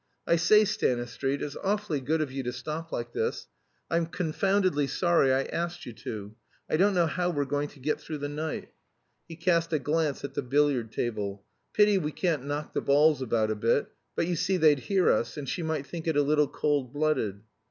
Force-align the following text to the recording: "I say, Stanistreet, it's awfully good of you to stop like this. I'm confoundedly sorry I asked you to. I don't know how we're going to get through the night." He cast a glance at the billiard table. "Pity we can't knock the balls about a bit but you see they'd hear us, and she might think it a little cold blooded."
"I 0.25 0.35
say, 0.35 0.65
Stanistreet, 0.65 1.43
it's 1.43 1.55
awfully 1.61 1.99
good 1.99 2.21
of 2.21 2.31
you 2.31 2.41
to 2.41 2.51
stop 2.51 2.91
like 2.91 3.13
this. 3.13 3.47
I'm 3.87 4.07
confoundedly 4.07 4.87
sorry 4.87 5.31
I 5.31 5.43
asked 5.43 5.85
you 5.85 5.93
to. 5.93 6.35
I 6.67 6.75
don't 6.77 6.95
know 6.95 7.05
how 7.05 7.29
we're 7.29 7.45
going 7.45 7.67
to 7.67 7.79
get 7.79 8.01
through 8.01 8.17
the 8.17 8.27
night." 8.27 8.69
He 9.27 9.35
cast 9.35 9.71
a 9.73 9.77
glance 9.77 10.23
at 10.23 10.33
the 10.33 10.41
billiard 10.41 10.91
table. 10.91 11.45
"Pity 11.75 11.99
we 11.99 12.11
can't 12.11 12.45
knock 12.47 12.73
the 12.73 12.81
balls 12.81 13.21
about 13.21 13.51
a 13.51 13.55
bit 13.55 13.91
but 14.15 14.25
you 14.25 14.35
see 14.35 14.57
they'd 14.57 14.79
hear 14.79 15.11
us, 15.11 15.37
and 15.37 15.47
she 15.47 15.61
might 15.61 15.85
think 15.85 16.07
it 16.07 16.17
a 16.17 16.23
little 16.23 16.47
cold 16.47 16.91
blooded." 16.91 17.41